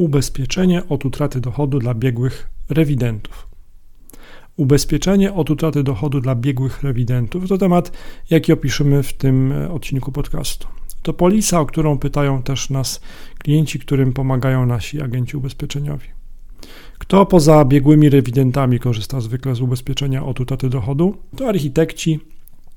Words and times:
Ubezpieczenie 0.00 0.88
od 0.88 1.04
utraty 1.04 1.40
dochodu 1.40 1.78
dla 1.78 1.94
biegłych 1.94 2.50
rewidentów. 2.70 3.48
Ubezpieczenie 4.56 5.32
od 5.32 5.50
utraty 5.50 5.82
dochodu 5.82 6.20
dla 6.20 6.34
biegłych 6.34 6.82
rewidentów 6.82 7.48
to 7.48 7.58
temat, 7.58 7.92
jaki 8.30 8.52
opiszemy 8.52 9.02
w 9.02 9.12
tym 9.12 9.52
odcinku 9.70 10.12
podcastu. 10.12 10.68
To 11.02 11.12
polisa, 11.12 11.60
o 11.60 11.66
którą 11.66 11.98
pytają 11.98 12.42
też 12.42 12.70
nas 12.70 13.00
klienci, 13.38 13.78
którym 13.78 14.12
pomagają 14.12 14.66
nasi 14.66 15.02
agenci 15.02 15.36
ubezpieczeniowi. 15.36 16.06
Kto 16.98 17.26
poza 17.26 17.64
biegłymi 17.64 18.10
rewidentami 18.10 18.78
korzysta 18.78 19.20
zwykle 19.20 19.54
z 19.54 19.60
ubezpieczenia 19.60 20.24
od 20.24 20.40
utraty 20.40 20.68
dochodu? 20.68 21.16
To 21.36 21.48
architekci, 21.48 22.20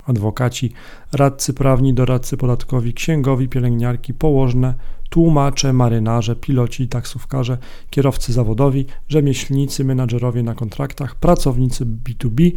adwokaci, 0.06 0.72
radcy 1.12 1.54
prawni, 1.54 1.94
doradcy 1.94 2.36
podatkowi, 2.36 2.94
księgowi, 2.94 3.48
pielęgniarki, 3.48 4.14
położne, 4.14 4.74
tłumacze, 5.14 5.72
marynarze, 5.72 6.36
piloci, 6.36 6.88
taksówkarze, 6.88 7.58
kierowcy 7.90 8.32
zawodowi, 8.32 8.86
rzemieślnicy, 9.08 9.84
menadżerowie 9.84 10.42
na 10.42 10.54
kontraktach, 10.54 11.14
pracownicy 11.14 11.86
B2B, 11.86 12.52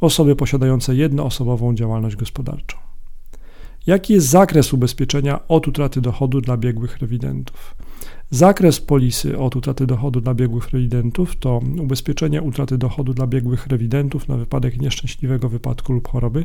osoby 0.00 0.36
posiadające 0.36 0.94
jednoosobową 0.94 1.74
działalność 1.74 2.16
gospodarczą. 2.16 2.76
Jaki 3.86 4.12
jest 4.12 4.26
zakres 4.26 4.72
ubezpieczenia 4.72 5.48
od 5.48 5.68
utraty 5.68 6.00
dochodu 6.00 6.40
dla 6.40 6.56
biegłych 6.56 6.98
rewidentów? 6.98 7.76
Zakres 8.30 8.80
polisy 8.80 9.38
od 9.38 9.56
utraty 9.56 9.86
dochodu 9.86 10.20
dla 10.20 10.34
biegłych 10.34 10.70
rewidentów 10.70 11.36
to 11.36 11.60
ubezpieczenie 11.82 12.42
utraty 12.42 12.78
dochodu 12.78 13.14
dla 13.14 13.26
biegłych 13.26 13.66
rewidentów 13.66 14.28
na 14.28 14.36
wypadek 14.36 14.80
nieszczęśliwego 14.80 15.48
wypadku 15.48 15.92
lub 15.92 16.08
choroby, 16.08 16.44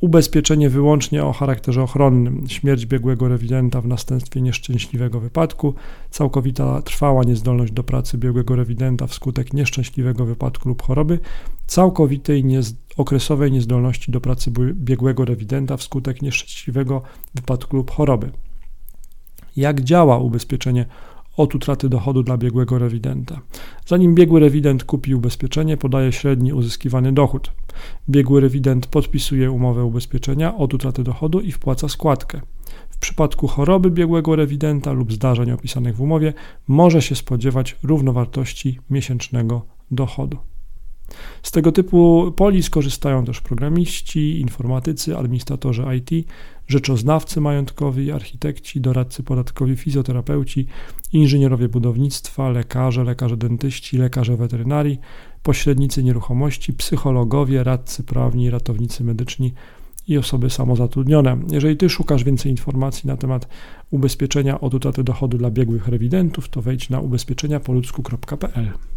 ubezpieczenie 0.00 0.70
wyłącznie 0.70 1.24
o 1.24 1.32
charakterze 1.32 1.82
ochronnym, 1.82 2.44
śmierć 2.48 2.86
biegłego 2.86 3.28
rewidenta 3.28 3.80
w 3.80 3.86
następstwie 3.86 4.40
nieszczęśliwego 4.40 5.20
wypadku, 5.20 5.74
całkowita 6.10 6.82
trwała 6.82 7.24
niezdolność 7.24 7.72
do 7.72 7.84
pracy 7.84 8.18
biegłego 8.18 8.56
rewidenta 8.56 9.06
wskutek 9.06 9.52
nieszczęśliwego 9.52 10.24
wypadku 10.24 10.68
lub 10.68 10.82
choroby, 10.82 11.18
całkowitej 11.66 12.44
niez 12.44 12.74
okresowej 12.96 13.52
niezdolności 13.52 14.12
do 14.12 14.20
pracy 14.20 14.50
biegłego 14.74 15.24
rewidenta 15.24 15.76
wskutek 15.76 16.22
nieszczęśliwego 16.22 17.02
wypadku 17.34 17.76
lub 17.76 17.90
choroby. 17.90 18.30
Jak 19.56 19.80
działa 19.80 20.18
ubezpieczenie 20.18 20.86
od 21.36 21.54
utraty 21.54 21.88
dochodu 21.88 22.22
dla 22.22 22.36
biegłego 22.36 22.78
rewidenta. 22.78 23.40
Zanim 23.86 24.14
biegły 24.14 24.40
rewident 24.40 24.84
kupi 24.84 25.14
ubezpieczenie, 25.14 25.76
podaje 25.76 26.12
średni 26.12 26.52
uzyskiwany 26.52 27.12
dochód. 27.12 27.52
Biegły 28.08 28.40
rewident 28.40 28.86
podpisuje 28.86 29.50
umowę 29.50 29.84
ubezpieczenia 29.84 30.56
od 30.56 30.74
utraty 30.74 31.02
dochodu 31.02 31.40
i 31.40 31.52
wpłaca 31.52 31.88
składkę. 31.88 32.40
W 32.90 32.98
przypadku 32.98 33.46
choroby 33.46 33.90
biegłego 33.90 34.36
rewidenta 34.36 34.92
lub 34.92 35.12
zdarzeń 35.12 35.52
opisanych 35.52 35.96
w 35.96 36.00
umowie 36.00 36.32
może 36.68 37.02
się 37.02 37.14
spodziewać 37.14 37.76
równowartości 37.82 38.80
miesięcznego 38.90 39.66
dochodu. 39.90 40.38
Z 41.42 41.50
tego 41.50 41.72
typu 41.72 42.32
polis 42.36 42.70
korzystają 42.70 43.24
też 43.24 43.40
programiści, 43.40 44.40
informatycy, 44.40 45.16
administratorzy 45.16 45.84
IT, 45.96 46.28
rzeczoznawcy 46.68 47.40
majątkowi, 47.40 48.12
architekci, 48.12 48.80
doradcy 48.80 49.22
podatkowi, 49.22 49.76
fizjoterapeuci, 49.76 50.66
inżynierowie 51.12 51.68
budownictwa, 51.68 52.50
lekarze, 52.50 53.04
lekarze 53.04 53.36
dentyści, 53.36 53.98
lekarze 53.98 54.36
weterynarii, 54.36 54.98
pośrednicy 55.42 56.04
nieruchomości, 56.04 56.72
psychologowie, 56.72 57.64
radcy 57.64 58.02
prawni, 58.02 58.50
ratownicy 58.50 59.04
medyczni 59.04 59.52
i 60.08 60.18
osoby 60.18 60.50
samozatrudnione. 60.50 61.38
Jeżeli 61.52 61.76
Ty 61.76 61.88
szukasz 61.90 62.24
więcej 62.24 62.50
informacji 62.50 63.06
na 63.06 63.16
temat 63.16 63.48
ubezpieczenia 63.90 64.60
od 64.60 64.74
utraty 64.74 65.04
dochodu 65.04 65.38
dla 65.38 65.50
biegłych 65.50 65.88
rewidentów, 65.88 66.48
to 66.48 66.62
wejdź 66.62 66.90
na 66.90 67.00
ubezpieczeniapoludzku.pl. 67.00 68.95